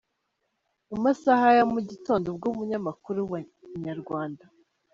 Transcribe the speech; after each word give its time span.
Mu 0.89 0.97
masaha 1.05 1.47
ya 1.57 1.63
mu 1.73 1.79
gitondo 1.89 2.25
ubwo 2.29 2.45
umunyamamakuru 2.53 3.19
wa 3.31 3.39
Inyarwanda. 3.75 4.45